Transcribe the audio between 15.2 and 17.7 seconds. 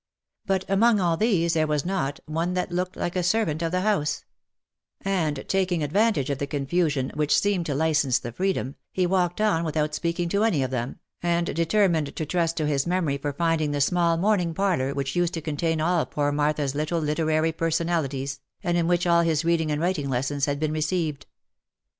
to contain all poor Martha's little literary